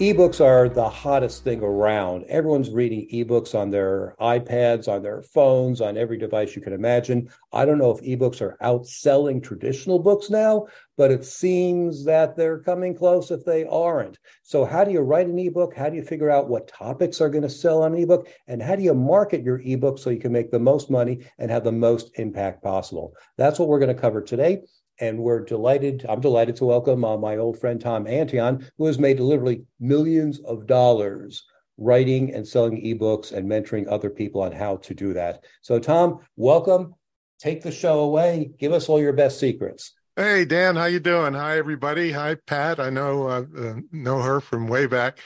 [0.00, 2.24] Ebooks are the hottest thing around.
[2.24, 7.30] Everyone's reading ebooks on their iPads, on their phones, on every device you can imagine.
[7.52, 12.58] I don't know if ebooks are outselling traditional books now, but it seems that they're
[12.58, 14.18] coming close if they aren't.
[14.42, 15.76] So, how do you write an ebook?
[15.76, 18.26] How do you figure out what topics are going to sell on an ebook?
[18.48, 21.52] And how do you market your ebook so you can make the most money and
[21.52, 23.14] have the most impact possible?
[23.36, 24.64] That's what we're going to cover today
[25.00, 26.04] and we're delighted.
[26.08, 30.40] I'm delighted to welcome uh, my old friend Tom Antion, who has made literally millions
[30.40, 31.44] of dollars
[31.76, 35.44] writing and selling ebooks and mentoring other people on how to do that.
[35.62, 36.94] So, Tom, welcome.
[37.40, 38.52] Take the show away.
[38.58, 39.92] Give us all your best secrets.
[40.16, 41.34] Hey Dan, how you doing?
[41.34, 42.12] Hi everybody.
[42.12, 42.78] Hi Pat.
[42.78, 45.18] I know uh, uh, know her from way back.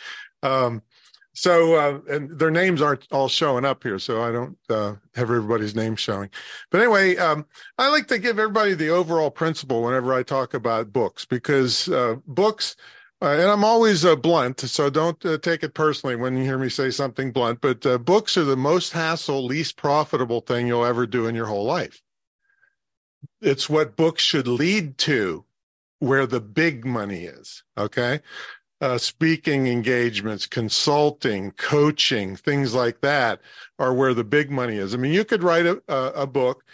[0.42, 0.82] Um,
[1.38, 5.30] so, uh, and their names aren't all showing up here, so I don't uh, have
[5.30, 6.30] everybody's name showing.
[6.72, 7.46] But anyway, um,
[7.78, 12.16] I like to give everybody the overall principle whenever I talk about books because uh,
[12.26, 12.74] books,
[13.22, 16.58] uh, and I'm always uh, blunt, so don't uh, take it personally when you hear
[16.58, 21.06] me say something blunt, but books are the most hassle, least profitable thing you'll ever
[21.06, 22.02] do in your whole life.
[23.40, 25.44] It's what books should lead to
[26.00, 27.62] where the big money is.
[27.76, 28.22] Okay
[28.80, 33.40] uh, speaking engagements, consulting, coaching, things like that
[33.78, 34.94] are where the big money is.
[34.94, 36.64] I mean, you could write a, a book,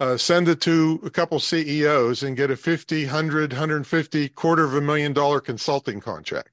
[0.00, 4.74] uh, send it to a couple CEOs and get a 50, 100, 150, quarter of
[4.74, 6.50] a million dollar consulting contract.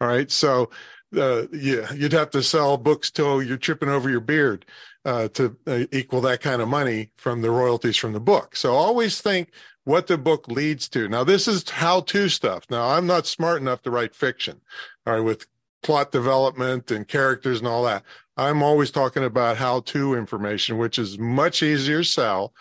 [0.00, 0.30] All right.
[0.30, 0.70] So,
[1.16, 4.64] uh, yeah, you'd have to sell books till you're tripping over your beard
[5.04, 8.56] uh, to uh, equal that kind of money from the royalties from the book.
[8.56, 9.52] So always think
[9.86, 11.08] what the book leads to.
[11.08, 12.64] Now, this is how to stuff.
[12.68, 14.60] Now, I'm not smart enough to write fiction,
[15.06, 15.46] all right, with
[15.84, 18.02] plot development and characters and all that.
[18.36, 22.52] I'm always talking about how to information, which is much easier to sell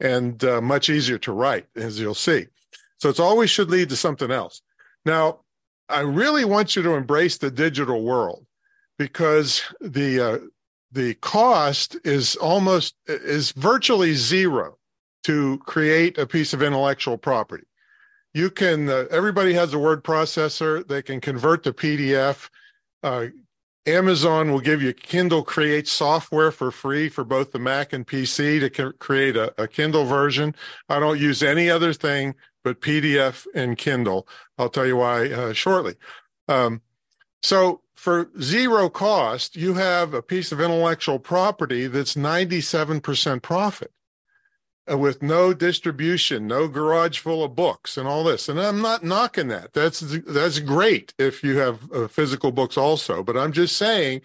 [0.00, 2.46] and uh, much easier to write, as you'll see.
[2.96, 4.62] So it's always should lead to something else.
[5.04, 5.40] Now,
[5.90, 8.46] I really want you to embrace the digital world
[8.96, 10.38] because the uh,
[10.92, 14.78] the cost is almost is virtually zero
[15.24, 17.64] to create a piece of intellectual property.
[18.32, 20.86] You can, uh, everybody has a word processor.
[20.86, 22.48] They can convert to PDF.
[23.02, 23.26] Uh,
[23.86, 28.60] Amazon will give you Kindle Create software for free for both the Mac and PC
[28.60, 30.54] to create a, a, Kindle version.
[30.88, 34.28] I don't use any other thing but PDF and Kindle.
[34.58, 35.94] I'll tell you why uh, shortly.
[36.46, 36.82] Um,
[37.42, 43.92] so, for zero cost, you have a piece of intellectual property that's 97% profit.
[44.90, 48.48] Uh, with no distribution, no garage full of books and all this.
[48.48, 49.72] And I'm not knocking that.
[49.72, 53.22] That's that's great if you have uh, physical books also.
[53.22, 54.22] But I'm just saying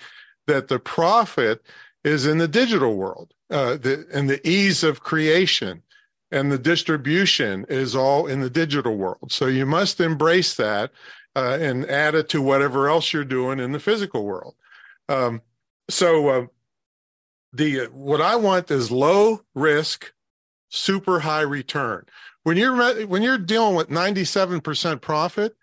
[0.47, 1.61] that the profit
[2.03, 5.83] is in the digital world, uh, the, and the ease of creation
[6.31, 9.31] and the distribution is all in the digital world.
[9.31, 10.91] So you must embrace that
[11.35, 14.55] uh, and add it to whatever else you're doing in the physical world.
[15.07, 15.41] Um,
[15.89, 16.45] so uh,
[17.53, 20.11] the what I want is low risk
[20.75, 22.05] super high return.
[22.43, 25.55] When you're when you're dealing with 97% profit,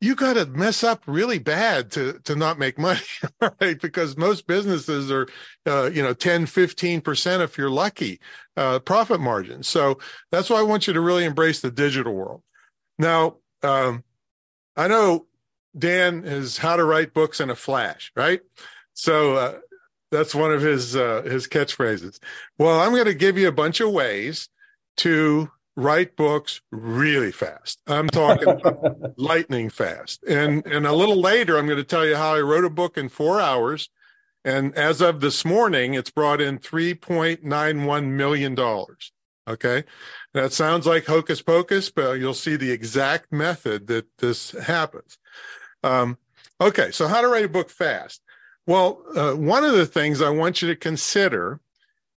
[0.00, 3.00] you got to mess up really bad to to not make money,
[3.60, 3.80] right?
[3.80, 5.28] Because most businesses are,
[5.66, 8.20] uh, you know, 10, 15% if you're lucky,
[8.56, 9.62] uh, profit margin.
[9.62, 9.98] So
[10.30, 12.42] that's why I want you to really embrace the digital world.
[12.98, 14.04] Now, um,
[14.76, 15.26] I know
[15.76, 18.40] Dan is how to write books in a flash, right?
[18.94, 19.58] So uh,
[20.10, 22.18] that's one of his uh, his catchphrases.
[22.58, 24.48] Well, I'm going to give you a bunch of ways
[24.98, 27.80] to write books really fast.
[27.86, 28.60] I'm talking
[29.16, 30.24] lightning fast.
[30.24, 32.98] And and a little later, I'm going to tell you how I wrote a book
[32.98, 33.88] in four hours.
[34.44, 38.56] And as of this morning, it's brought in $3.91 million.
[39.48, 39.84] Okay.
[40.34, 45.18] That sounds like hocus pocus, but you'll see the exact method that this happens.
[45.82, 46.18] Um,
[46.60, 46.90] okay.
[46.90, 48.22] So, how to write a book fast?
[48.68, 51.58] Well, uh, one of the things I want you to consider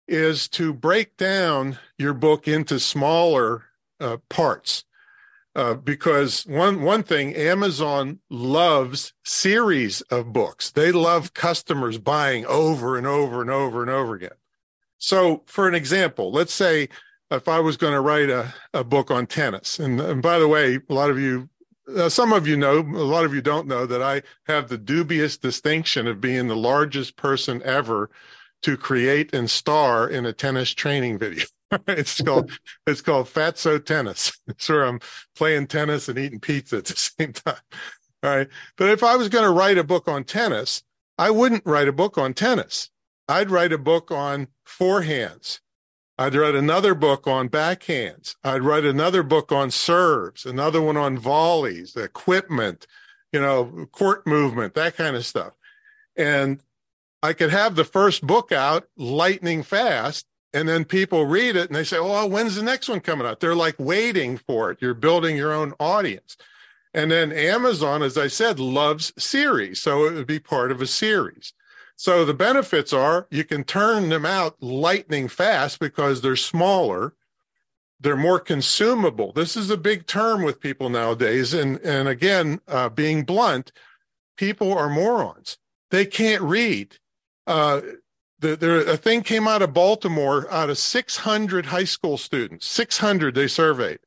[0.06, 3.64] is to break down your book into smaller
[4.00, 4.84] uh, parts.
[5.54, 10.70] Uh, because one one thing Amazon loves series of books.
[10.70, 14.38] They love customers buying over and over and over and over again.
[14.96, 16.88] So, for an example, let's say
[17.30, 20.48] if I was going to write a, a book on tennis, and, and by the
[20.48, 21.50] way, a lot of you
[21.96, 24.78] uh, some of you know, a lot of you don't know that I have the
[24.78, 28.10] dubious distinction of being the largest person ever
[28.62, 31.44] to create and star in a tennis training video.
[31.88, 32.50] it's called
[32.86, 34.32] it's called Fatso Tennis.
[34.48, 35.00] It's where I'm
[35.36, 37.60] playing tennis and eating pizza at the same time.
[38.22, 38.48] All right.
[38.76, 40.82] But if I was going to write a book on tennis,
[41.18, 42.90] I wouldn't write a book on tennis.
[43.28, 45.60] I'd write a book on forehands.
[46.18, 48.34] I'd write another book on backhands.
[48.42, 52.88] I'd write another book on serves, another one on volleys, equipment,
[53.32, 55.52] you know, court movement, that kind of stuff.
[56.16, 56.60] And
[57.22, 61.76] I could have the first book out lightning fast, and then people read it and
[61.76, 63.38] they say, Oh, when's the next one coming out?
[63.38, 64.78] They're like waiting for it.
[64.80, 66.36] You're building your own audience.
[66.94, 69.80] And then Amazon, as I said, loves series.
[69.80, 71.52] So it would be part of a series.
[71.98, 77.14] So the benefits are you can turn them out lightning fast because they're smaller.
[78.00, 79.32] They're more consumable.
[79.32, 81.52] This is a big term with people nowadays.
[81.52, 83.72] And, and again, uh, being blunt,
[84.36, 85.58] people are morons.
[85.90, 86.96] They can't read.
[87.46, 87.80] Uh,
[88.38, 93.34] the, there, a thing came out of Baltimore out of 600 high school students, 600
[93.34, 93.98] they surveyed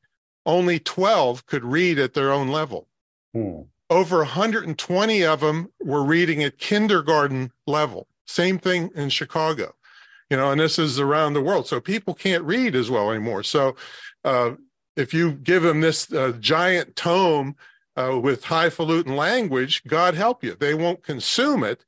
[0.44, 2.88] only 12 could read at their own level.
[3.34, 3.62] Hmm.
[3.92, 8.06] Over 120 of them were reading at kindergarten level.
[8.26, 9.74] Same thing in Chicago,
[10.30, 11.68] you know, and this is around the world.
[11.68, 13.42] So people can't read as well anymore.
[13.42, 13.76] So
[14.24, 14.52] uh,
[14.96, 17.54] if you give them this uh, giant tome
[17.94, 21.84] uh, with highfalutin language, God help you, they won't consume it.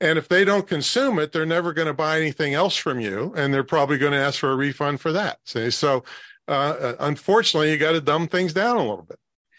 [0.00, 3.34] And if they don't consume it, they're never going to buy anything else from you,
[3.36, 5.40] and they're probably going to ask for a refund for that.
[5.42, 6.04] See, so
[6.46, 9.18] uh, unfortunately, you got to dumb things down a little bit.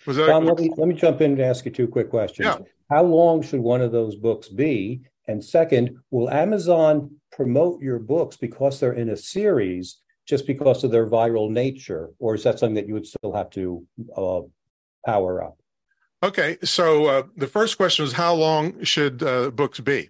[0.10, 2.48] Was that Tom, let, me, let me jump in and ask you two quick questions.
[2.48, 2.58] Yeah.
[2.90, 5.02] How long should one of those books be?
[5.28, 9.98] And second, will Amazon promote your books because they're in a series
[10.28, 12.10] just because of their viral nature?
[12.18, 13.86] Or is that something that you would still have to
[14.18, 14.42] uh,
[15.06, 15.60] power up?
[16.24, 20.10] Okay, so uh, the first question is how long should uh, books be?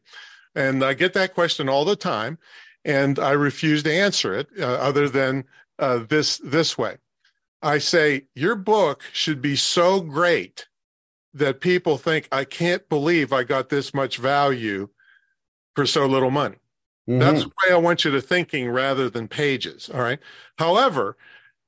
[0.56, 2.38] And I get that question all the time,
[2.86, 5.44] and I refuse to answer it uh, other than
[5.78, 6.96] uh, this this way.
[7.62, 10.68] I say your book should be so great
[11.34, 14.90] that people think I can't believe I got this much value
[15.76, 16.58] for so little money.
[17.10, 17.20] Mm-hmm.
[17.20, 19.90] That's the way I want you to thinking rather than pages.
[19.94, 20.20] All right.
[20.58, 21.18] However,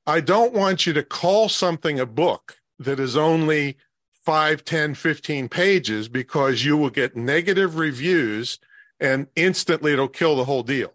[0.07, 3.77] I don't want you to call something a book that is only
[4.25, 8.59] 5, 10, 15 pages because you will get negative reviews
[8.99, 10.93] and instantly it'll kill the whole deal.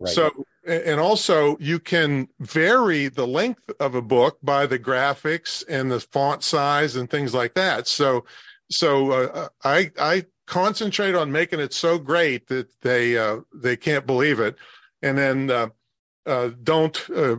[0.00, 0.12] Right.
[0.12, 5.90] So and also you can vary the length of a book by the graphics and
[5.90, 7.88] the font size and things like that.
[7.88, 8.24] So
[8.70, 14.06] so uh, i i concentrate on making it so great that they uh, they can't
[14.06, 14.56] believe it.
[15.02, 15.68] And then uh,
[16.26, 17.36] uh don't uh,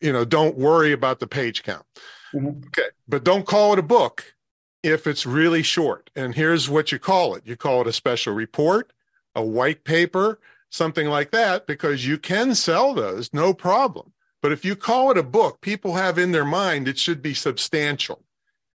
[0.00, 1.86] you know don't worry about the page count.
[2.34, 2.66] Mm-hmm.
[2.66, 2.88] okay.
[3.08, 4.34] But don't call it a book
[4.82, 6.10] if it's really short.
[6.16, 7.46] And here's what you call it.
[7.46, 8.92] You call it a special report
[9.34, 10.38] a white paper
[10.74, 14.12] something like that because you can sell those, no problem.
[14.42, 17.32] But if you call it a book, people have in their mind it should be
[17.32, 18.24] substantial.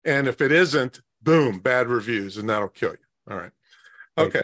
[0.05, 2.97] And if it isn't, boom, bad reviews, and that'll kill you.
[3.29, 3.51] All right.
[4.17, 4.41] Okay.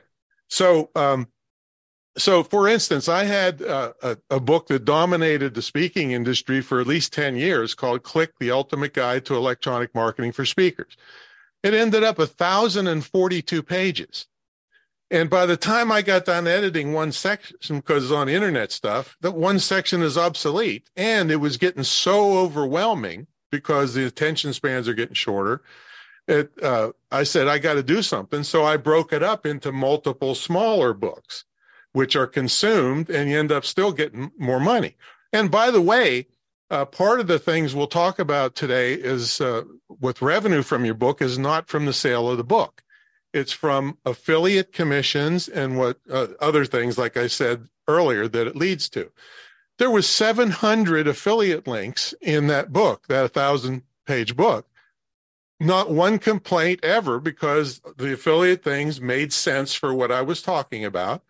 [0.49, 1.27] So, um,
[2.17, 6.79] so for instance, I had uh, a, a, book that dominated the speaking industry for
[6.79, 10.95] at least 10 years called Click, the Ultimate Guide to Electronic Marketing for Speakers.
[11.63, 14.27] It ended up 1,042 pages.
[15.11, 19.17] And by the time I got done editing one section, because it's on internet stuff,
[19.21, 20.89] that one section is obsolete.
[20.95, 25.61] And it was getting so overwhelming because the attention spans are getting shorter.
[26.27, 28.43] It, uh, I said, I got to do something.
[28.43, 31.45] So I broke it up into multiple smaller books,
[31.93, 34.95] which are consumed and you end up still getting more money.
[35.31, 36.27] And by the way,
[36.71, 40.95] uh, part of the things we'll talk about today is uh, with revenue from your
[40.95, 42.81] book is not from the sale of the book
[43.35, 48.55] it's from affiliate commissions and what uh, other things, like I said earlier, that it
[48.55, 49.11] leads to.
[49.77, 54.67] There was 700 affiliate links in that book, that 1,000 page book.
[55.59, 60.85] Not one complaint ever because the affiliate things made sense for what I was talking
[60.85, 61.21] about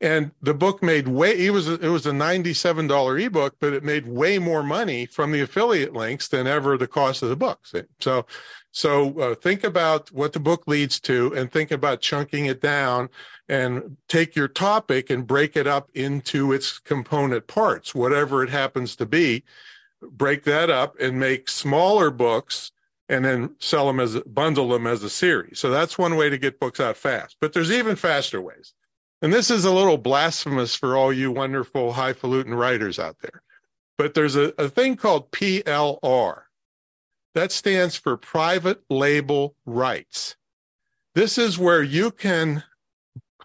[0.00, 4.06] and the book made way it was it was a $97 ebook but it made
[4.06, 7.60] way more money from the affiliate links than ever the cost of the book
[7.98, 8.26] so
[8.70, 13.08] so uh, think about what the book leads to and think about chunking it down
[13.48, 18.96] and take your topic and break it up into its component parts whatever it happens
[18.96, 19.42] to be
[20.02, 22.72] break that up and make smaller books
[23.08, 26.38] and then sell them as bundle them as a series so that's one way to
[26.38, 28.74] get books out fast but there's even faster ways
[29.20, 33.42] and this is a little blasphemous for all you wonderful highfalutin writers out there.
[33.96, 36.42] But there's a, a thing called PLR.
[37.34, 40.36] That stands for private label rights.
[41.14, 42.64] This is where you can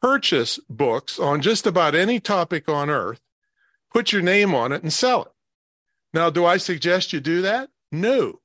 [0.01, 3.21] purchase books on just about any topic on earth,
[3.91, 5.31] put your name on it, and sell it.
[6.13, 7.69] Now, do I suggest you do that?
[7.91, 8.41] No.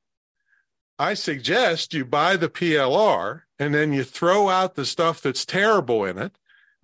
[0.99, 6.04] I suggest you buy the PLR and then you throw out the stuff that's terrible
[6.04, 6.38] in it,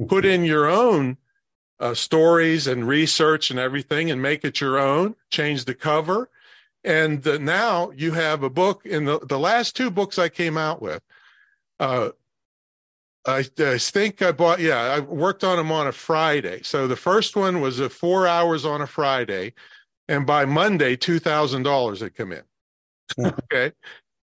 [0.08, 1.16] put in your own
[1.80, 6.30] uh, stories and research and everything and make it your own, change the cover.
[6.84, 10.56] And uh, now you have a book in the, the last two books I came
[10.56, 11.02] out with.
[11.80, 12.10] Uh,
[13.26, 16.60] I, I think I bought, yeah, I worked on them on a Friday.
[16.62, 19.54] So the first one was a four hours on a Friday.
[20.08, 22.42] And by Monday, $2,000 had come in.
[23.18, 23.72] okay.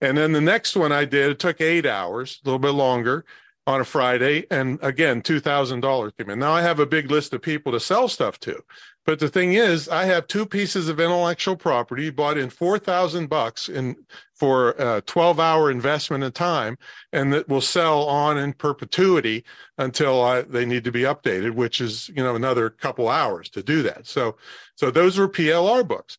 [0.02, 3.26] And then the next one I did, it took eight hours, a little bit longer
[3.68, 4.46] on a Friday.
[4.50, 6.40] And again, $2,000 came in.
[6.40, 8.64] Now I have a big list of people to sell stuff to.
[9.08, 13.70] But the thing is, I have two pieces of intellectual property bought in 4,000 bucks
[13.70, 13.96] in
[14.36, 16.78] for a 12 hour investment in time
[17.14, 19.46] and that will sell on in perpetuity
[19.78, 23.64] until I, they need to be updated, which is, you know, another couple hours to
[23.64, 24.08] do that.
[24.08, 24.36] So,
[24.76, 26.18] so those were PLR books.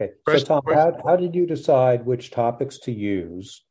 [0.00, 0.12] Okay.
[0.28, 3.64] So, Tom, how, how did you decide which topics to use,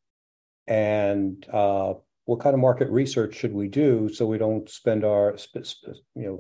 [0.66, 5.36] and uh, what kind of market research should we do so we don't spend our,
[5.54, 6.40] you know,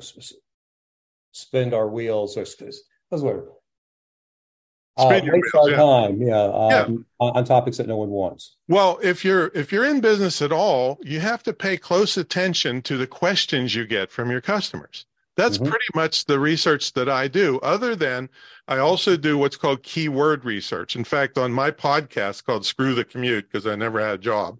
[1.35, 3.35] spend our wheels or that's what
[4.97, 5.75] uh, waste wheels, our yeah.
[5.75, 6.85] time, yeah, um, yeah.
[7.19, 8.55] On, on topics that no one wants.
[8.69, 12.81] Well, if you're if you're in business at all, you have to pay close attention
[12.83, 15.05] to the questions you get from your customers.
[15.35, 15.69] That's mm-hmm.
[15.69, 18.29] pretty much the research that I do, other than
[18.69, 20.95] I also do what's called keyword research.
[20.95, 24.59] In fact, on my podcast called Screw the Commute, because I never had a job,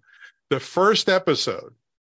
[0.50, 1.72] the first episode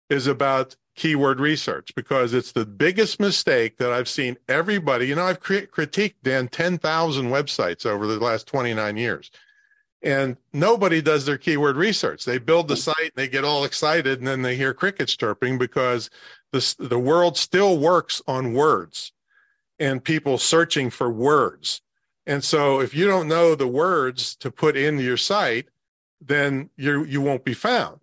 [0.09, 5.07] is about keyword research because it's the biggest mistake that I've seen everybody.
[5.07, 9.31] You know, I've crit- critiqued Dan 10,000 websites over the last 29 years.
[10.01, 12.25] And nobody does their keyword research.
[12.25, 15.57] They build the site, and they get all excited, and then they hear crickets chirping
[15.57, 16.09] because
[16.51, 19.13] this, the world still works on words
[19.79, 21.81] and people searching for words.
[22.25, 25.67] And so if you don't know the words to put in your site,
[26.21, 27.99] then you you won't be found.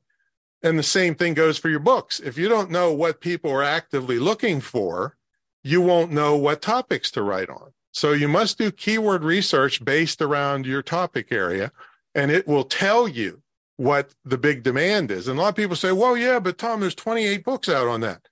[0.63, 2.21] And the same thing goes for your books.
[2.21, 5.17] If you don't know what people are actively looking for,
[5.63, 7.73] you won't know what topics to write on.
[7.93, 11.73] So you must do keyword research based around your topic area,
[12.15, 13.43] and it will tell you
[13.77, 15.27] what the big demand is.
[15.27, 18.01] And a lot of people say, well, yeah, but Tom, there's 28 books out on
[18.03, 18.29] that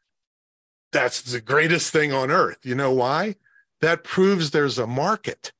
[0.92, 2.58] that's the greatest thing on earth.
[2.62, 3.36] You know why?
[3.80, 5.52] That proves there's a market.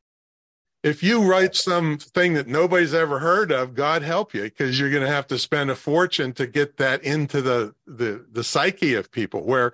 [0.85, 5.02] If you write something that nobody's ever heard of, God help you, because you're going
[5.02, 9.11] to have to spend a fortune to get that into the the the psyche of
[9.11, 9.44] people.
[9.44, 9.73] Where,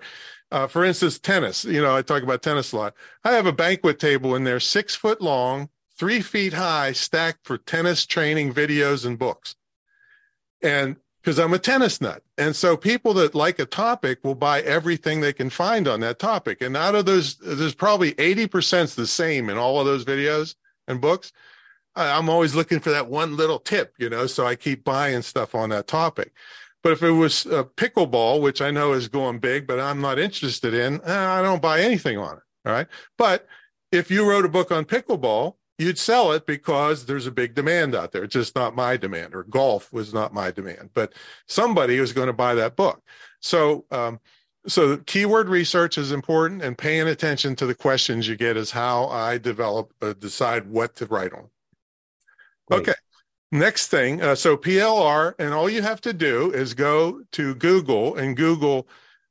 [0.51, 1.63] uh, for instance, tennis.
[1.63, 2.95] You know, I talk about tennis a lot.
[3.23, 7.59] I have a banquet table in there, six foot long, three feet high, stacked for
[7.59, 9.55] tennis training videos and books.
[10.63, 12.23] And because I'm a tennis nut.
[12.37, 16.19] And so people that like a topic will buy everything they can find on that
[16.19, 16.61] topic.
[16.61, 20.53] And out of those, there's probably 80% the same in all of those videos
[20.87, 21.31] and books.
[21.95, 25.55] I'm always looking for that one little tip, you know, so I keep buying stuff
[25.55, 26.33] on that topic.
[26.83, 30.73] But if it was pickleball, which I know is going big, but I'm not interested
[30.73, 32.43] in, eh, I don't buy anything on it.
[32.65, 32.87] All right.
[33.17, 33.47] But
[33.91, 37.95] if you wrote a book on pickleball, you'd sell it because there's a big demand
[37.95, 38.23] out there.
[38.23, 41.13] It's just not my demand, or golf was not my demand, but
[41.47, 43.01] somebody was going to buy that book.
[43.39, 44.19] So, um,
[44.67, 49.07] so keyword research is important, and paying attention to the questions you get is how
[49.07, 51.49] I develop uh, decide what to write on.
[52.67, 52.81] Great.
[52.81, 52.93] Okay.
[53.51, 58.15] Next thing, uh, so PLR, and all you have to do is go to Google
[58.15, 58.87] and Google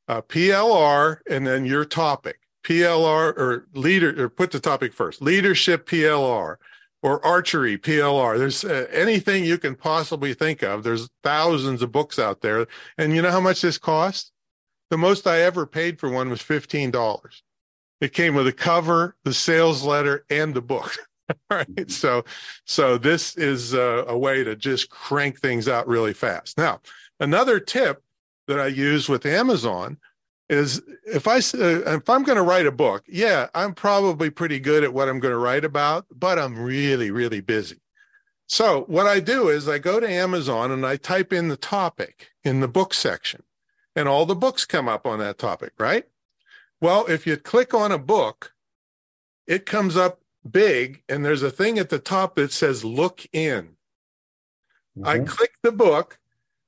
[0.08, 5.86] uh, PLR and then your topic PLR or leader or put the topic first leadership
[5.86, 6.56] PLR
[7.02, 8.38] or archery PLR.
[8.38, 10.82] There's uh, anything you can possibly think of.
[10.82, 12.66] There's thousands of books out there.
[12.96, 14.32] And you know how much this cost?
[14.94, 17.42] The most I ever paid for one was $15.
[18.00, 20.94] It came with a cover, the sales letter, and the book.
[21.50, 21.90] All right.
[21.90, 22.24] So,
[22.64, 26.56] so this is a, a way to just crank things out really fast.
[26.56, 26.80] Now,
[27.18, 28.04] another tip
[28.46, 29.98] that I use with Amazon
[30.48, 34.60] is if I uh, if I'm going to write a book, yeah, I'm probably pretty
[34.60, 37.80] good at what I'm going to write about, but I'm really really busy.
[38.46, 42.28] So what I do is I go to Amazon and I type in the topic
[42.44, 43.42] in the book section,
[43.96, 46.04] and all the books come up on that topic, right?
[46.80, 48.52] Well, if you click on a book,
[49.46, 53.76] it comes up big, and there's a thing at the top that says "Look in."
[54.96, 55.06] Mm-hmm.
[55.06, 56.18] I click the book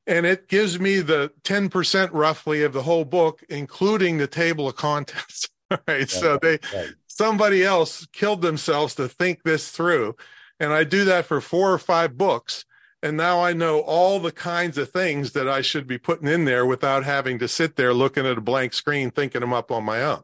[0.07, 4.77] and it gives me the 10% roughly of the whole book including the table of
[4.77, 6.91] contents right, right so they right.
[7.07, 10.15] somebody else killed themselves to think this through
[10.61, 12.65] and i do that for four or five books
[13.03, 16.45] And now I know all the kinds of things that I should be putting in
[16.45, 19.85] there without having to sit there looking at a blank screen thinking them up on
[19.85, 20.23] my own.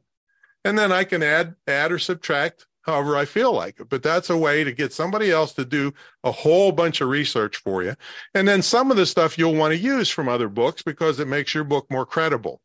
[0.64, 3.88] And then I can add, add or subtract however I feel like it.
[3.88, 5.92] But that's a way to get somebody else to do
[6.24, 7.94] a whole bunch of research for you.
[8.34, 11.28] And then some of the stuff you'll want to use from other books because it
[11.28, 12.60] makes your book more credible.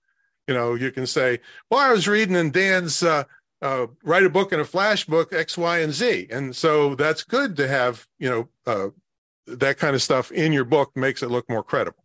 [0.48, 3.26] You know, you can say, well, I was reading in Dan's uh,
[3.62, 6.28] uh, write a book in a flash book, X, Y, and Z.
[6.32, 8.90] And so that's good to have, you know, uh,
[9.48, 12.04] that kind of stuff in your book makes it look more credible.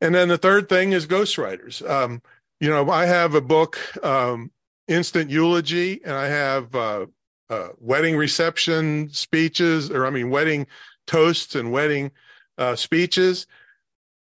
[0.00, 1.88] And then the third thing is ghostwriters.
[1.88, 2.22] Um,
[2.60, 4.50] you know, I have a book, um,
[4.86, 7.06] Instant Eulogy, and I have uh,
[7.50, 10.66] uh, wedding reception speeches, or I mean, wedding
[11.06, 12.10] toasts and wedding
[12.56, 13.46] uh, speeches.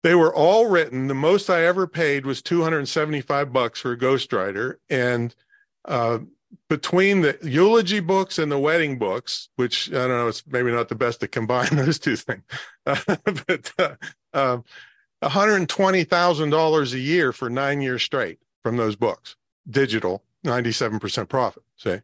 [0.04, 1.08] They were all written.
[1.08, 4.76] The most I ever paid was 275 bucks for a ghostwriter.
[4.90, 5.36] And
[5.86, 6.20] uh,
[6.70, 10.90] between the eulogy books and the wedding books, which I don't know, it's maybe not
[10.90, 12.44] the best to combine those two things,
[12.86, 12.98] uh,
[13.48, 13.96] but uh,
[14.34, 14.64] um,
[15.24, 19.36] $120,000 a year for nine years straight from those books,
[19.70, 21.64] digital, 97% profit.
[21.76, 22.02] Say,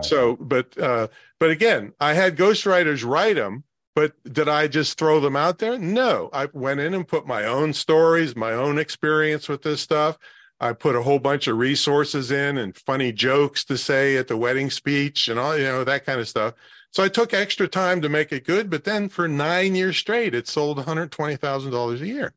[0.00, 3.64] so, but, uh, but again, I had ghostwriters write them,
[3.94, 5.78] but did I just throw them out there?
[5.78, 10.18] No, I went in and put my own stories, my own experience with this stuff.
[10.60, 14.36] I put a whole bunch of resources in and funny jokes to say at the
[14.36, 16.54] wedding speech and all, you know, that kind of stuff.
[16.90, 20.34] So I took extra time to make it good, but then for nine years straight,
[20.34, 22.32] it sold $120,000 a year.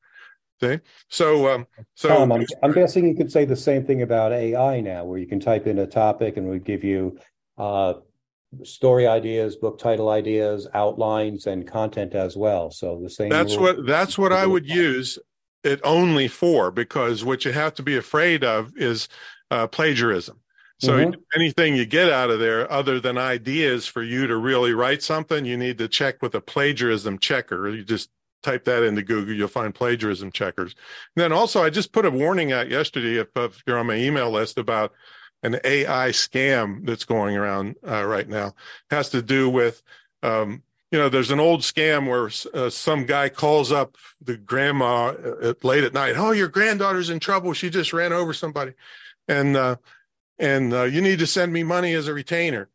[0.62, 0.80] See?
[1.08, 4.80] So, um, so Tom, I'm, I'm, guessing you could say the same thing about AI
[4.82, 7.18] now, where you can type in a topic and we give you
[7.58, 7.94] uh,
[8.64, 12.70] story ideas, book title ideas, outlines, and content as well.
[12.70, 13.30] So the same.
[13.30, 15.18] That's what that's what I would use
[15.64, 19.08] it only for because what you have to be afraid of is
[19.50, 20.40] uh, plagiarism.
[20.80, 21.20] So mm-hmm.
[21.36, 25.46] anything you get out of there other than ideas for you to really write something,
[25.46, 27.70] you need to check with a plagiarism checker.
[27.70, 28.10] You just
[28.42, 30.74] type that into Google, you'll find plagiarism checkers.
[31.16, 33.96] And then also, I just put a warning out yesterday if, if you're on my
[33.96, 34.94] email list about
[35.44, 38.48] an AI scam that's going around uh, right now.
[38.48, 39.82] It has to do with
[40.24, 45.08] um, you know, there's an old scam where uh, some guy calls up the grandma
[45.08, 46.16] uh, late at night.
[46.18, 47.54] Oh, your granddaughter's in trouble.
[47.54, 48.74] She just ran over somebody,
[49.28, 49.78] and uh,
[50.38, 52.68] and uh, you need to send me money as a retainer.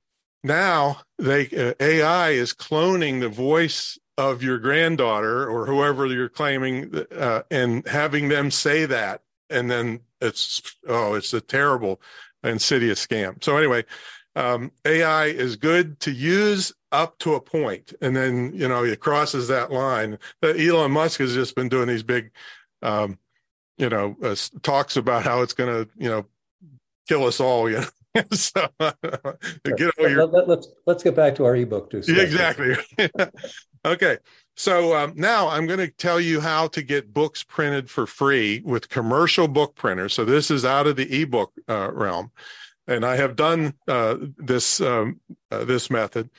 [0.42, 6.94] Now they uh, AI is cloning the voice of your granddaughter or whoever you're claiming,
[7.14, 12.00] uh, and having them say that, and then it's oh, it's a terrible,
[12.42, 13.44] insidious scam.
[13.44, 13.84] So anyway,
[14.36, 19.00] um, AI is good to use up to a point, and then you know it
[19.00, 20.18] crosses that line.
[20.42, 22.30] That Elon Musk has just been doing these big,
[22.82, 23.18] um,
[23.78, 26.26] you know, uh, talks about how it's going to you know
[27.08, 27.70] kill us all.
[27.70, 28.68] You know, so
[29.64, 30.26] get your...
[30.26, 32.02] Let, us let's, let's get back to our ebook too.
[32.06, 32.76] Yeah, exactly.
[33.86, 34.18] okay.
[34.54, 38.62] So um, now I'm going to tell you how to get books printed for free
[38.64, 40.14] with commercial book printers.
[40.14, 42.32] So this is out of the ebook uh, realm
[42.86, 45.20] and I have done uh, this um,
[45.50, 46.30] uh, this method,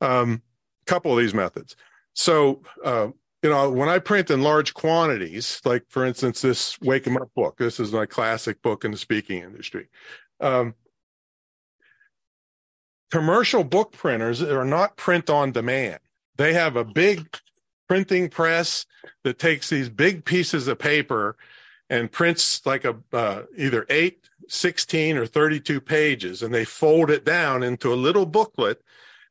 [0.00, 0.42] um,
[0.86, 1.76] couple of these methods.
[2.14, 3.08] So uh,
[3.42, 7.58] you know, when I print in large quantities, like for instance, this Wake Up book.
[7.58, 9.88] This is my classic book in the speaking industry.
[10.40, 10.74] Um,
[13.10, 16.00] commercial book printers are not print on demand.
[16.36, 17.36] They have a big
[17.86, 18.86] printing press
[19.24, 21.36] that takes these big pieces of paper
[21.90, 27.24] and prints like a uh, either eight 16 or 32 pages and they fold it
[27.24, 28.82] down into a little booklet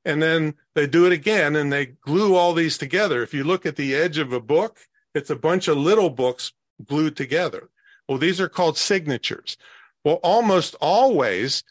[0.05, 3.23] and then they do it again and they glue all these together.
[3.23, 4.79] If you look at the edge of a book,
[5.13, 6.53] it's a bunch of little books
[6.85, 7.69] glued together.
[8.07, 9.57] Well, these are called signatures.
[10.03, 11.63] Well, almost always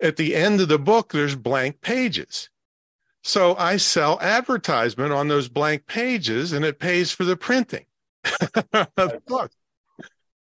[0.00, 2.48] at the end of the book, there's blank pages.
[3.22, 7.86] So I sell advertisement on those blank pages and it pays for the printing
[8.22, 9.50] the book.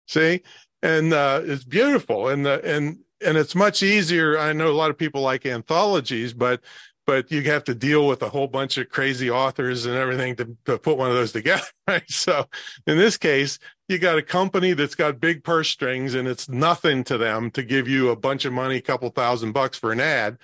[0.07, 0.43] See?
[0.83, 4.39] And uh, it's beautiful and the, and and it's much easier.
[4.39, 6.61] I know a lot of people like anthologies, but
[7.07, 10.57] but you have to deal with a whole bunch of crazy authors and everything to,
[10.67, 11.65] to put one of those together.
[11.89, 12.09] Right.
[12.09, 12.47] So
[12.87, 17.03] in this case, you got a company that's got big purse strings and it's nothing
[17.05, 20.01] to them to give you a bunch of money, a couple thousand bucks for an
[20.01, 20.39] ad.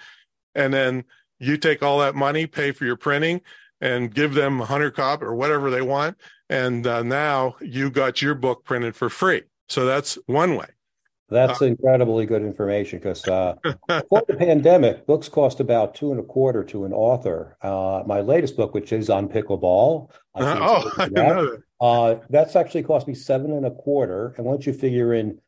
[0.57, 1.05] And then
[1.39, 3.41] you take all that money, pay for your printing
[3.81, 6.17] and give them a hundred cop or whatever they want.
[6.51, 9.43] And uh, now you got your book printed for free.
[9.69, 10.67] So that's one way.
[11.31, 13.55] That's uh, incredibly good information because uh,
[13.87, 17.59] before the pandemic, books cost about two and a quarter to an author.
[17.61, 22.83] Uh, my latest book, which is on pickleball, uh, oh, I that, uh, that's actually
[22.83, 24.35] cost me seven and a quarter.
[24.39, 25.39] And once you figure in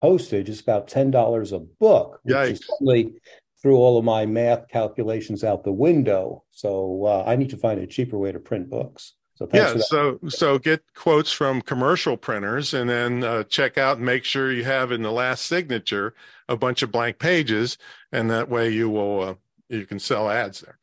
[0.00, 3.12] postage, it's about ten dollars a book, which Yikes.
[3.60, 6.44] threw all of my math calculations out the window.
[6.52, 9.14] So uh, I need to find a cheaper way to print books.
[9.38, 14.06] So yeah, so so get quotes from commercial printers, and then uh, check out and
[14.06, 16.12] make sure you have in the last signature
[16.48, 17.78] a bunch of blank pages,
[18.10, 19.34] and that way you will uh,
[19.68, 20.76] you can sell ads there.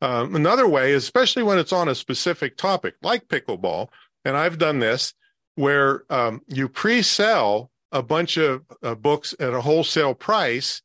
[0.00, 3.88] Um, another way, especially when it's on a specific topic like pickleball,
[4.24, 5.12] and I've done this
[5.56, 10.80] where um, you pre-sell a bunch of uh, books at a wholesale price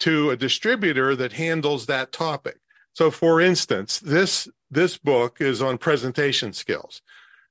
[0.00, 2.58] to a distributor that handles that topic.
[2.94, 7.02] So, for instance, this this book is on presentation skills.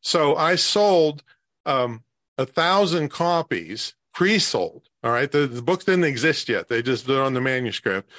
[0.01, 1.23] So I sold
[1.65, 2.03] um,
[2.37, 4.89] a thousand copies pre-sold.
[5.03, 8.09] All right, the, the book didn't exist yet; they just did on the manuscript.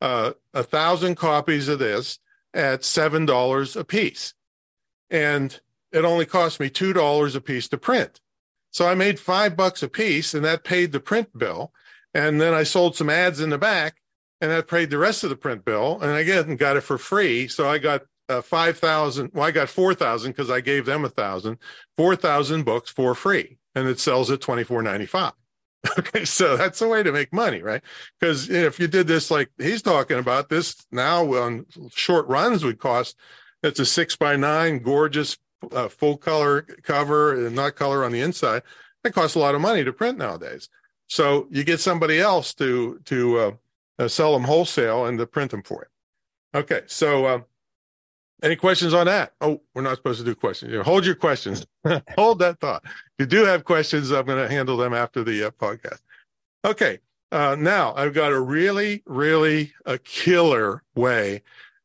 [0.00, 2.18] Uh, a thousand copies of this
[2.52, 4.34] at seven dollars a piece,
[5.10, 5.60] and
[5.92, 8.20] it only cost me two dollars a piece to print.
[8.70, 11.72] So I made five bucks a piece, and that paid the print bill.
[12.12, 14.00] And then I sold some ads in the back,
[14.40, 16.00] and that paid the rest of the print bill.
[16.00, 17.48] And again, got it for free.
[17.48, 19.30] So I got uh, 5,000.
[19.32, 21.58] Well, I got 4,000 because I gave them a thousand,
[21.96, 23.58] 4,000 books for free.
[23.74, 25.32] And it sells at 24.95.
[25.98, 26.24] Okay.
[26.24, 27.82] So that's a way to make money, right?
[28.18, 32.78] Because if you did this like he's talking about, this now on short runs would
[32.78, 33.18] cost,
[33.62, 35.36] it's a six by nine, gorgeous,
[35.72, 38.62] uh, full color cover and not color on the inside.
[39.02, 40.70] That costs a lot of money to print nowadays.
[41.06, 43.50] So you get somebody else to, to, uh,
[43.98, 45.86] uh, sell them wholesale and to print them for
[46.54, 46.60] you.
[46.60, 46.80] Okay.
[46.86, 47.40] So, uh,
[48.42, 49.32] any questions on that?
[49.40, 50.84] Oh, we're not supposed to do questions.
[50.84, 51.66] hold your questions.
[52.16, 52.82] hold that thought.
[52.84, 56.00] If you do have questions, I'm going to handle them after the uh, podcast.
[56.64, 56.98] Okay.
[57.32, 61.42] Uh, now I've got a really, really a killer way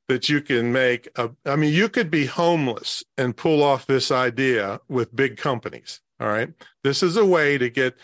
[0.07, 1.07] that you can make.
[1.15, 6.01] A, I mean, you could be homeless and pull off this idea with big companies.
[6.19, 6.53] All right.
[6.83, 7.95] This is a way to get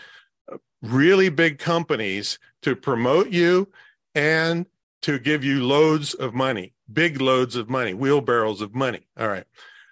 [0.50, 3.68] uh, really big companies to promote you
[4.14, 4.66] and
[5.02, 9.06] to give you loads of money big loads of money, wheelbarrows of money.
[9.18, 9.44] All right.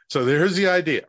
[0.09, 1.05] So here's the idea.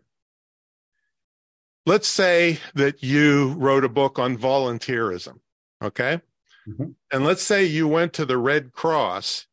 [1.85, 5.39] Let's say that you wrote a book on volunteerism.
[5.83, 6.21] Okay.
[6.67, 6.91] Mm-hmm.
[7.11, 9.45] And let's say you went to the Red Cross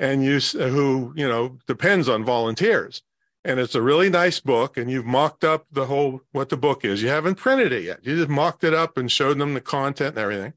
[0.00, 3.02] and you, who, you know, depends on volunteers.
[3.44, 4.76] And it's a really nice book.
[4.76, 7.02] And you've mocked up the whole, what the book is.
[7.02, 8.00] You haven't printed it yet.
[8.02, 10.52] You just mocked it up and showed them the content and everything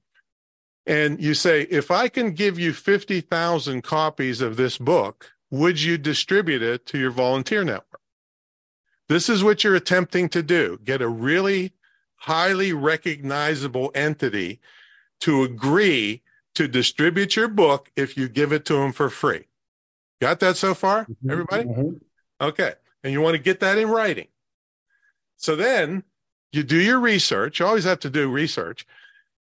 [0.85, 5.97] and you say, if I can give you 50,000 copies of this book, would you
[5.97, 8.01] distribute it to your volunteer network?
[9.07, 11.73] This is what you're attempting to do get a really
[12.15, 14.59] highly recognizable entity
[15.19, 16.21] to agree
[16.55, 19.47] to distribute your book if you give it to them for free.
[20.21, 21.31] Got that so far, mm-hmm.
[21.31, 21.63] everybody?
[21.65, 21.97] Mm-hmm.
[22.41, 22.73] Okay.
[23.03, 24.27] And you want to get that in writing.
[25.37, 26.03] So then
[26.51, 27.59] you do your research.
[27.59, 28.87] You always have to do research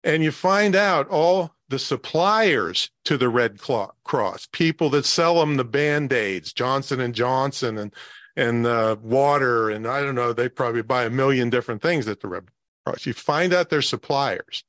[0.03, 5.57] and you find out all the suppliers to the Red Cross, people that sell them
[5.57, 7.93] the band-aids, Johnson and Johnson and
[8.37, 12.21] and uh, water, and I don't know, they probably buy a million different things at
[12.21, 12.45] the Red
[12.85, 13.05] Cross.
[13.05, 14.63] You find out their suppliers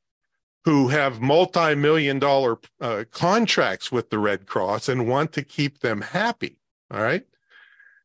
[0.65, 6.01] who have multi-million dollar uh, contracts with the Red Cross and want to keep them
[6.01, 6.59] happy.
[6.91, 7.25] All right.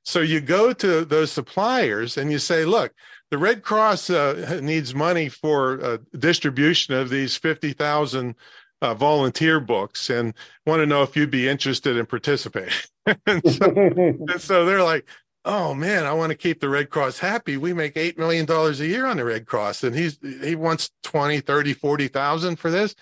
[0.08, 2.94] So you go to those suppliers and you say, look,
[3.30, 8.34] the Red Cross uh, needs money for uh, distribution of these 50,000
[8.82, 10.34] uh, volunteer books and
[10.66, 12.72] want to know if you'd be interested in participating.
[13.28, 15.06] and, so, and, so, they're like,
[15.44, 17.58] oh man, I want to keep the Red Cross happy.
[17.58, 21.42] We make $8 million a year on the Red Cross and he's, he wants 20,
[21.42, 22.96] 30, 40,000 for this.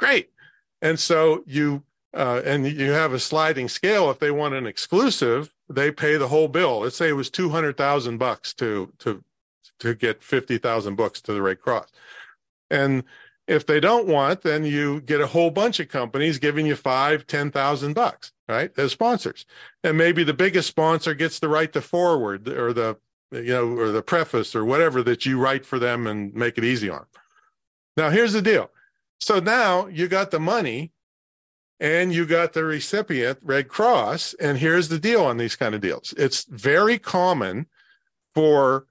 [0.00, 0.30] Great.
[0.82, 4.10] And so you, uh, and you have a sliding scale.
[4.10, 6.80] If they want an exclusive, they pay the whole bill.
[6.80, 9.24] Let's say it was 200,000 bucks to, to
[9.80, 11.90] to get 50,000 books to the Red Cross.
[12.70, 13.02] And
[13.48, 17.26] if they don't want, then you get a whole bunch of companies giving you five,
[17.26, 18.70] 10,000 bucks, right?
[18.78, 19.44] As sponsors.
[19.82, 22.98] And maybe the biggest sponsor gets the right to forward or the,
[23.32, 26.64] you know, or the preface or whatever that you write for them and make it
[26.64, 27.06] easy on them.
[27.96, 28.70] Now, here's the deal.
[29.18, 30.92] So now you got the money
[31.80, 34.34] and you got the recipient, Red Cross.
[34.34, 36.12] And here's the deal on these kind of deals.
[36.18, 37.66] It's very common
[38.34, 38.86] for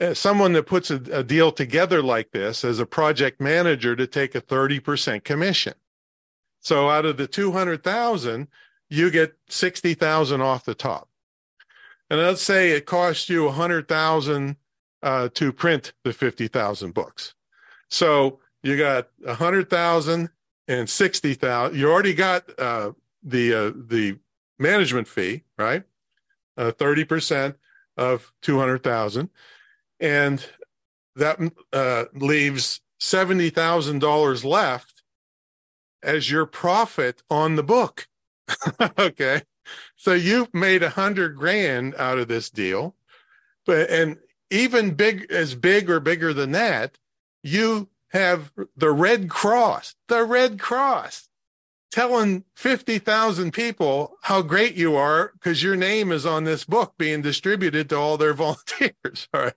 [0.00, 4.06] uh, someone that puts a, a, deal together like this as a project manager to
[4.06, 5.74] take a 30% commission.
[6.60, 8.48] So out of the 200,000,
[8.90, 11.08] you get 60,000 off the top.
[12.10, 14.56] And let's say it costs you 100,000
[15.02, 17.34] uh, to print the 50,000 books.
[17.88, 20.30] So you got 100,000
[20.68, 21.78] and 60,000.
[21.78, 24.18] You already got uh, the uh, the
[24.58, 25.84] management fee, right?
[26.56, 27.56] Uh, 30%
[27.96, 29.28] of 200,000
[30.00, 30.46] and
[31.16, 31.38] that
[31.72, 35.02] uh, leaves seventy thousand dollars left
[36.02, 38.08] as your profit on the book.
[38.98, 39.42] okay,
[39.96, 42.94] so you've made a hundred grand out of this deal.
[43.64, 44.18] but and
[44.50, 46.98] even big as big or bigger than that,
[47.42, 51.28] you have the Red Cross, the Red Cross
[51.90, 57.22] telling 50,000 people how great you are because your name is on this book being
[57.22, 59.28] distributed to all their volunteers.
[59.34, 59.54] All right.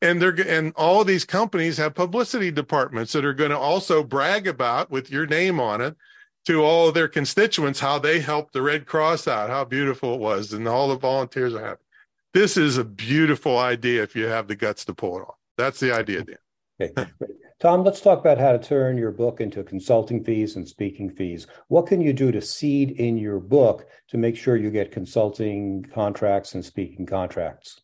[0.00, 4.46] And they're, and all these companies have publicity departments that are going to also brag
[4.46, 5.96] about with your name on it
[6.46, 10.52] to all their constituents how they helped the Red Cross out, how beautiful it was,
[10.52, 11.82] and all the volunteers are happy.
[12.32, 15.36] This is a beautiful idea if you have the guts to pull it off.
[15.58, 16.36] That's the idea, Dan.
[16.80, 17.10] Okay.
[17.58, 21.46] Tom, let's talk about how to turn your book into consulting fees and speaking fees.
[21.68, 25.84] What can you do to seed in your book to make sure you get consulting
[25.94, 27.80] contracts and speaking contracts?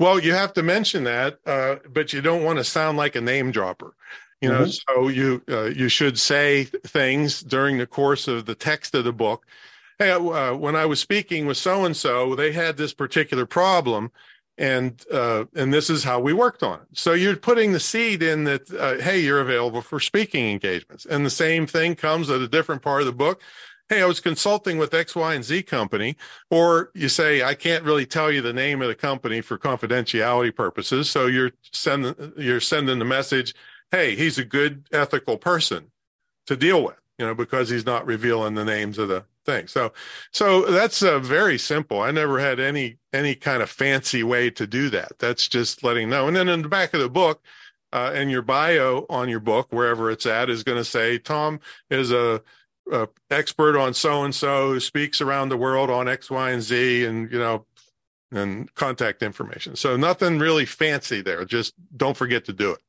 [0.00, 3.20] Well, you have to mention that, uh, but you don't want to sound like a
[3.20, 3.94] name dropper.
[4.40, 4.94] You know, mm-hmm.
[4.94, 9.12] so you uh, you should say things during the course of the text of the
[9.12, 9.46] book.
[9.98, 14.10] Hey, uh, when I was speaking with so and so, they had this particular problem,
[14.56, 16.86] and uh, and this is how we worked on it.
[16.92, 21.24] So you're putting the seed in that uh, hey, you're available for speaking engagements, and
[21.24, 23.42] the same thing comes at a different part of the book.
[23.88, 26.16] Hey, I was consulting with X, Y, and Z company,
[26.50, 30.54] or you say I can't really tell you the name of the company for confidentiality
[30.54, 31.10] purposes.
[31.10, 33.54] So you're sending you're sending the message,
[33.90, 35.90] hey, he's a good ethical person
[36.46, 39.66] to deal with, you know, because he's not revealing the names of the thing.
[39.66, 39.92] So,
[40.32, 42.00] so that's uh, very simple.
[42.00, 45.18] I never had any any kind of fancy way to do that.
[45.18, 46.26] That's just letting know.
[46.26, 47.40] And then in the back of the book,
[47.92, 51.60] uh, and your bio on your book, wherever it's at, is going to say Tom
[51.90, 52.42] is a,
[52.90, 56.60] a expert on so and so who speaks around the world on X, Y, and
[56.60, 57.64] Z, and you know,
[58.32, 59.76] and contact information.
[59.76, 61.44] So nothing really fancy there.
[61.44, 62.80] Just don't forget to do it.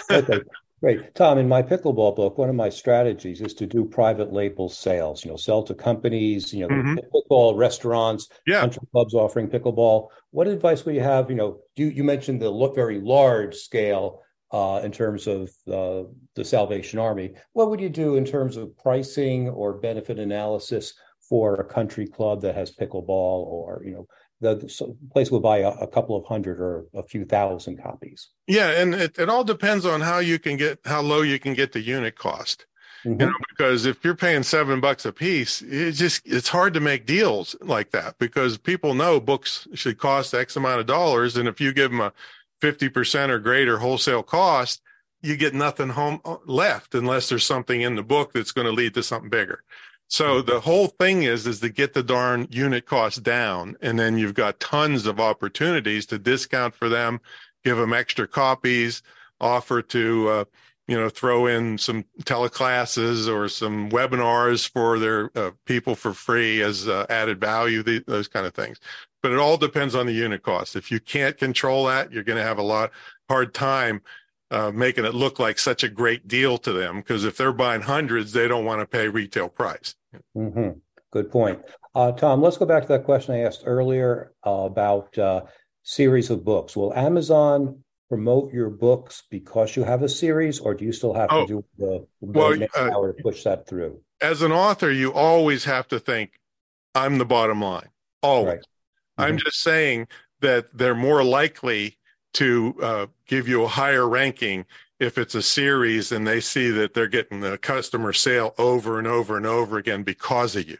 [0.10, 0.40] okay.
[0.80, 1.14] Great.
[1.14, 5.22] Tom, in my pickleball book, one of my strategies is to do private label sales,
[5.24, 6.98] you know, sell to companies, you know, mm-hmm.
[6.98, 8.60] pickleball restaurants, yeah.
[8.60, 10.08] country clubs offering pickleball.
[10.30, 11.28] What advice would you have?
[11.28, 16.08] You know, you, you mentioned the look very large scale uh, in terms of uh,
[16.34, 17.34] the Salvation Army.
[17.52, 20.94] What would you do in terms of pricing or benefit analysis
[21.28, 24.06] for a country club that has pickleball or, you know,
[24.40, 28.30] the place will buy a, a, couple of hundred or a few thousand copies.
[28.46, 31.54] Yeah, and it, it all depends on how you can get how low you can
[31.54, 32.66] get the unit cost.
[33.04, 33.20] Mm-hmm.
[33.20, 36.80] You know, because if you're paying seven bucks a piece, it's just it's hard to
[36.80, 41.48] make deals like that because people know books should cost X amount of dollars, and
[41.48, 42.12] if you give them a
[42.60, 44.82] fifty percent or greater wholesale cost,
[45.22, 48.72] you get nothing home uh, left unless there's something in the book that's going to
[48.72, 49.62] lead to something bigger.
[50.10, 54.18] So the whole thing is is to get the darn unit cost down, and then
[54.18, 57.20] you've got tons of opportunities to discount for them,
[57.62, 59.02] give them extra copies,
[59.40, 60.44] offer to uh,
[60.88, 66.60] you know throw in some teleclasses or some webinars for their uh, people for free
[66.60, 68.80] as uh, added value, those kind of things.
[69.22, 70.74] But it all depends on the unit cost.
[70.74, 72.90] If you can't control that, you're going to have a lot
[73.28, 74.02] hard time
[74.50, 77.82] uh, making it look like such a great deal to them because if they're buying
[77.82, 79.94] hundreds, they don't want to pay retail price.
[80.36, 80.78] Mm-hmm.
[81.12, 81.60] Good point.
[81.94, 85.42] Uh, Tom, let's go back to that question I asked earlier uh, about uh,
[85.82, 86.76] series of books.
[86.76, 91.28] Will Amazon promote your books because you have a series, or do you still have
[91.30, 94.00] oh, to do the, the well, next uh, hour to push that through?
[94.20, 96.32] As an author, you always have to think,
[96.94, 97.88] I'm the bottom line.
[98.22, 98.48] Always.
[98.48, 98.58] Right.
[98.58, 99.22] Mm-hmm.
[99.22, 100.08] I'm just saying
[100.40, 101.98] that they're more likely
[102.34, 104.66] to uh, give you a higher ranking
[104.98, 109.08] if it's a series and they see that they're getting the customer sale over and
[109.08, 110.78] over and over again because of you.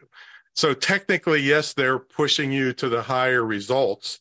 [0.53, 4.19] So technically, yes, they're pushing you to the higher results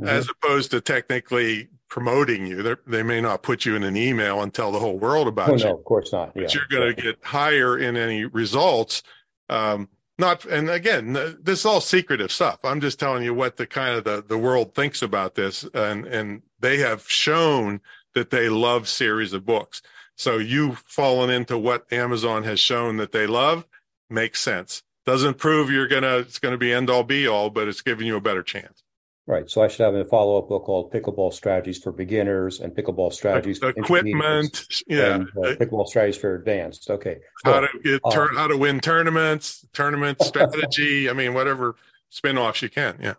[0.00, 0.08] mm-hmm.
[0.08, 2.62] as opposed to technically promoting you.
[2.62, 5.50] They're, they may not put you in an email and tell the whole world about
[5.50, 5.64] oh, you.
[5.64, 6.34] No, of course not.
[6.34, 6.48] But yeah.
[6.54, 9.02] you're going to get higher in any results.
[9.48, 12.60] Um, not, and again, this is all secretive stuff.
[12.64, 15.64] I'm just telling you what the kind of the, the world thinks about this.
[15.74, 17.80] And, and they have shown
[18.14, 19.82] that they love series of books.
[20.16, 23.66] So you've fallen into what Amazon has shown that they love
[24.08, 24.82] makes sense.
[25.04, 28.16] Doesn't prove you're gonna it's gonna be end all be all, but it's giving you
[28.16, 28.82] a better chance.
[29.28, 29.50] Right.
[29.50, 33.12] So I should have a follow up book called Pickleball Strategies for Beginners and Pickleball
[33.12, 34.64] Strategies for Equipment.
[34.86, 35.16] Yeah.
[35.16, 36.88] And, uh, pickleball Strategies for Advanced.
[36.90, 37.18] Okay.
[37.44, 41.10] How to get uh, how to win tournaments, tournament strategy.
[41.10, 41.74] I mean, whatever
[42.08, 42.98] spin offs you can.
[43.02, 43.14] Yeah.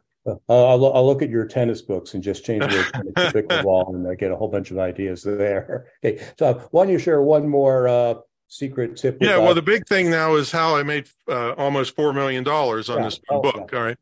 [0.49, 4.15] I'll, I'll look at your tennis books and just change it to pickleball and I
[4.15, 5.87] get a whole bunch of ideas there.
[6.05, 8.15] Okay, so why don't you share one more uh,
[8.47, 9.17] secret tip?
[9.19, 12.89] Yeah, well, the big thing now is how I made uh, almost four million dollars
[12.89, 13.69] on yeah, this oh, book.
[13.71, 13.79] Yeah.
[13.79, 13.97] All right.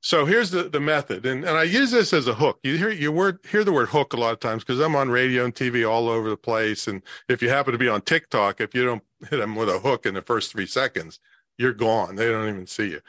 [0.00, 2.58] So here's the, the method, and, and I use this as a hook.
[2.64, 5.10] You hear you word hear the word hook a lot of times because I'm on
[5.10, 6.88] radio and TV all over the place.
[6.88, 9.78] And if you happen to be on TikTok, if you don't hit them with a
[9.78, 11.20] hook in the first three seconds,
[11.56, 12.16] you're gone.
[12.16, 13.00] They don't even see you.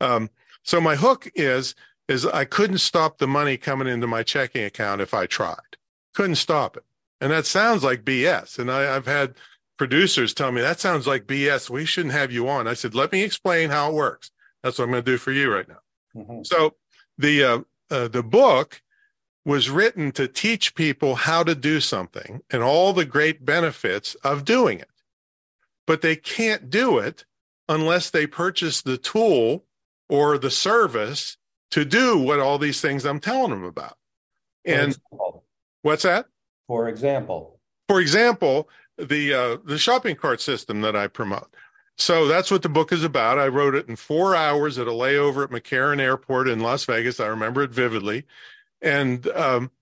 [0.00, 0.28] Um,
[0.62, 1.74] so my hook is
[2.08, 5.76] is I couldn't stop the money coming into my checking account if I tried.
[6.14, 6.84] Couldn't stop it.
[7.20, 8.58] And that sounds like BS.
[8.58, 9.34] And I, I've had
[9.78, 11.70] producers tell me that sounds like BS.
[11.70, 12.68] We shouldn't have you on.
[12.68, 14.30] I said, let me explain how it works.
[14.62, 15.80] That's what I'm going to do for you right now.
[16.16, 16.42] Mm-hmm.
[16.44, 16.74] So
[17.18, 17.58] the uh,
[17.90, 18.82] uh, the book
[19.44, 24.44] was written to teach people how to do something and all the great benefits of
[24.44, 24.88] doing it.
[25.86, 27.26] But they can't do it
[27.68, 29.64] unless they purchase the tool
[30.08, 31.36] or the service
[31.74, 33.96] to do what all these things I'm telling them about.
[34.64, 34.96] And
[35.82, 36.26] what's that?
[36.68, 37.58] For example,
[37.88, 41.52] for example, the uh, the shopping cart system that I promote.
[41.98, 43.40] So that's what the book is about.
[43.40, 47.18] I wrote it in four hours at a layover at McCarran Airport in Las Vegas.
[47.18, 48.24] I remember it vividly,
[48.80, 49.72] and um,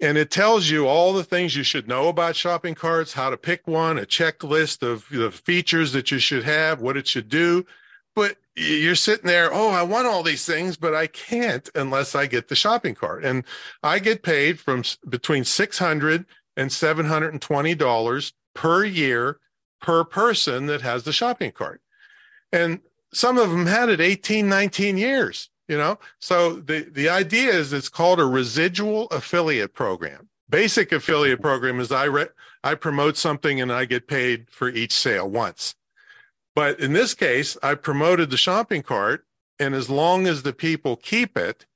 [0.00, 3.36] and it tells you all the things you should know about shopping carts, how to
[3.36, 7.66] pick one, a checklist of the features that you should have, what it should do.
[8.14, 12.26] But you're sitting there, oh, I want all these things, but I can't unless I
[12.26, 13.24] get the shopping cart.
[13.24, 13.44] And
[13.82, 19.38] I get paid from between 600 and $720 per year
[19.80, 21.80] per person that has the shopping cart.
[22.52, 22.80] And
[23.14, 25.98] some of them had it 18, 19 years, you know?
[26.18, 30.28] So the, the idea is it's called a residual affiliate program.
[30.48, 32.26] Basic affiliate program is I re-
[32.62, 35.74] I promote something and I get paid for each sale once.
[36.54, 39.26] But in this case, I promoted the shopping cart,
[39.58, 41.66] and as long as the people keep it,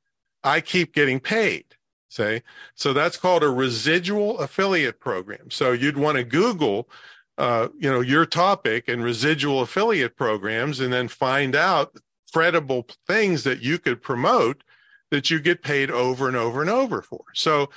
[0.45, 1.65] I keep getting paid.
[2.09, 2.43] Say,
[2.75, 5.51] so that's called a residual affiliate program.
[5.51, 6.89] So you'd want to Google,
[7.37, 11.97] uh, you know, your topic and residual affiliate programs, and then find out
[12.33, 14.63] credible things that you could promote
[15.11, 17.25] that you get paid over and over and over for.
[17.35, 17.71] So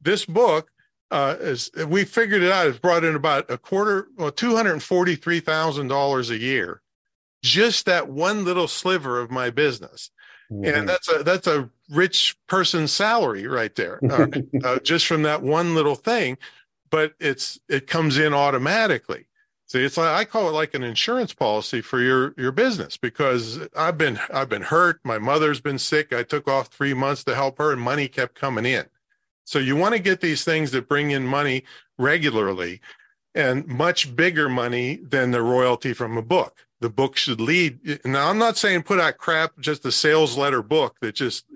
[0.00, 0.70] this book
[1.10, 2.66] uh, is we figured it out.
[2.66, 6.82] It's brought in about a quarter, well, two hundred forty-three thousand dollars a year,
[7.42, 10.10] just that one little sliver of my business,
[10.50, 10.64] mm-hmm.
[10.64, 14.26] and that's a that's a rich person's salary right there, uh,
[14.64, 16.38] uh, just from that one little thing.
[16.90, 19.26] But it's it comes in automatically.
[19.68, 23.60] See, it's like I call it like an insurance policy for your your business because
[23.76, 25.00] I've been I've been hurt.
[25.04, 26.12] My mother's been sick.
[26.12, 28.86] I took off three months to help her, and money kept coming in.
[29.46, 31.64] So you want to get these things that bring in money
[31.98, 32.80] regularly
[33.34, 36.66] and much bigger money than the royalty from a book.
[36.80, 38.00] The book should lead.
[38.04, 41.46] Now, I'm not saying put out crap, just a sales letter book that just,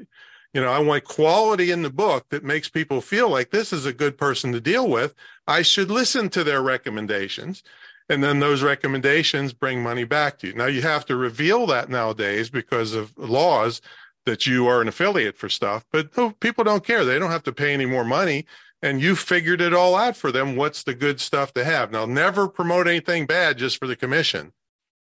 [0.54, 3.86] you know, I want quality in the book that makes people feel like this is
[3.86, 5.14] a good person to deal with.
[5.46, 7.62] I should listen to their recommendations.
[8.08, 10.54] And then those recommendations bring money back to you.
[10.54, 13.80] Now, you have to reveal that nowadays because of laws
[14.26, 17.04] that you are an affiliate for stuff, but people don't care.
[17.04, 18.46] They don't have to pay any more money.
[18.82, 20.56] And you figured it all out for them.
[20.56, 21.90] What's the good stuff to have?
[21.90, 24.52] Now, never promote anything bad just for the commission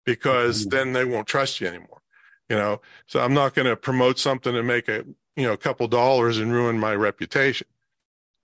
[0.06, 0.69] because mm-hmm.
[0.69, 2.02] then they won't trust you anymore.
[2.50, 5.06] You know, so I'm not going to promote something to make a,
[5.38, 7.67] you know, a couple dollars and ruin my reputation.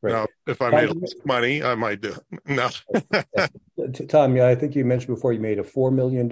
[0.01, 0.13] Right.
[0.13, 0.91] Now, if I made
[1.25, 2.41] money, I might do it.
[2.47, 2.69] No.
[4.07, 6.29] Tom, yeah, I think you mentioned before you made a $4 million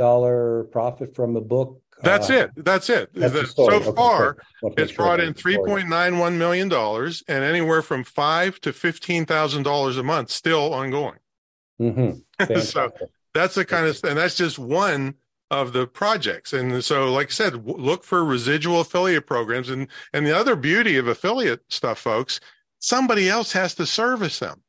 [0.72, 2.52] profit from a book that's uh, it.
[2.56, 3.10] That's it.
[3.14, 4.38] That's so okay, far,
[4.78, 9.26] it's brought in three point nine one million dollars, and anywhere from five to fifteen
[9.26, 11.20] thousand dollars a month, still ongoing.
[11.82, 12.60] Mm-hmm.
[12.60, 12.92] so
[13.34, 15.16] that's the kind of, and that's just one
[15.52, 16.54] of the projects.
[16.54, 20.98] And so, like I said, look for residual affiliate programs, and and the other beauty
[20.98, 22.40] of affiliate stuff, folks,
[22.80, 24.62] somebody else has to service them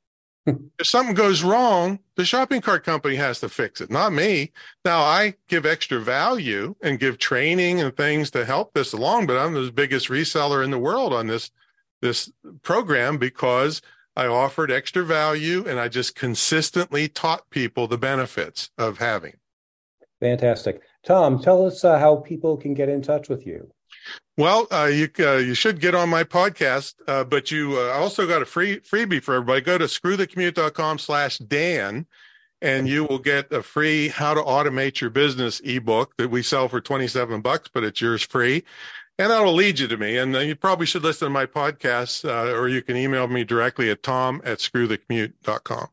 [0.79, 4.53] if something goes wrong, the shopping cart company has to fix it, not me.
[4.85, 9.39] Now I give extra value and give training and things to help this along, but
[9.39, 11.51] I'm the biggest reseller in the world on this
[12.03, 12.31] this
[12.63, 13.81] program because
[14.17, 19.35] I offered extra value and I just consistently taught people the benefits of having.
[20.21, 20.81] Fantastic.
[21.05, 23.71] Tom, tell us uh, how people can get in touch with you.
[24.39, 28.27] Well, uh, you uh, you should get on my podcast, uh, but you uh, also
[28.27, 29.63] got a free freebie for everybody.
[29.63, 32.07] Go to screwthecommute.com slash Dan,
[32.61, 36.69] and you will get a free How to Automate Your Business ebook that we sell
[36.69, 38.63] for 27 bucks, but it's yours free.
[39.19, 40.19] And that'll lead you to me.
[40.19, 43.45] And uh, you probably should listen to my podcast, uh, or you can email me
[43.45, 45.89] directly at tom at screwthecommute.com.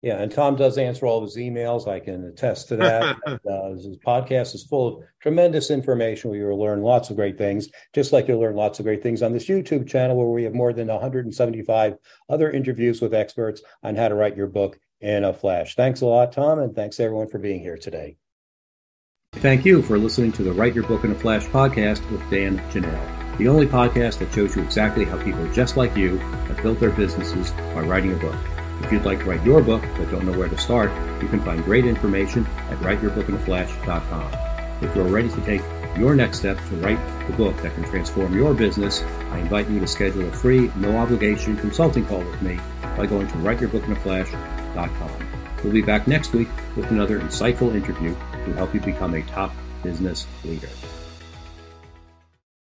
[0.00, 1.88] Yeah, and Tom does answer all of his emails.
[1.88, 3.16] I can attest to that.
[3.26, 7.36] and, uh, his podcast is full of tremendous information where you'll learn lots of great
[7.36, 10.44] things, just like you'll learn lots of great things on this YouTube channel where we
[10.44, 11.96] have more than 175
[12.28, 15.74] other interviews with experts on how to write your book in a flash.
[15.74, 18.16] Thanks a lot, Tom, and thanks everyone for being here today.
[19.34, 22.58] Thank you for listening to the Write Your Book in a Flash podcast with Dan
[22.70, 26.80] Janal, the only podcast that shows you exactly how people just like you have built
[26.80, 28.57] their businesses by writing a book.
[28.80, 30.90] If you'd like to write your book but don't know where to start,
[31.22, 34.82] you can find great information at writeyourbookinaflash.com.
[34.82, 35.62] If you're ready to take
[35.96, 39.80] your next step to write the book that can transform your business, I invite you
[39.80, 42.58] to schedule a free, no obligation consulting call with me
[42.96, 45.10] by going to writeyourbookinaflash.com.
[45.64, 49.52] We'll be back next week with another insightful interview to help you become a top
[49.82, 50.68] business leader.